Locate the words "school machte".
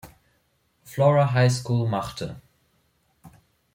1.51-2.41